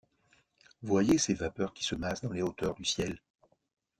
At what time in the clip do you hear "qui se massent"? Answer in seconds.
1.75-2.21